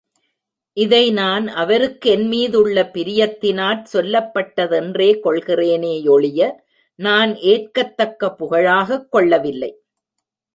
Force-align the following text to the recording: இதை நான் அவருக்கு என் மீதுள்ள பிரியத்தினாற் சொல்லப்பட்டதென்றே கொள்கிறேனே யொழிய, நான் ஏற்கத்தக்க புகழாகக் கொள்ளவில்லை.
இதை 0.77 1.11
நான் 1.11 1.47
அவருக்கு 1.47 2.09
என் 2.09 2.27
மீதுள்ள 2.27 2.89
பிரியத்தினாற் 2.93 3.83
சொல்லப்பட்டதென்றே 3.93 5.09
கொள்கிறேனே 5.23 5.93
யொழிய, 6.01 6.49
நான் 6.99 7.35
ஏற்கத்தக்க 7.35 8.31
புகழாகக் 8.31 9.11
கொள்ளவில்லை. 9.11 9.71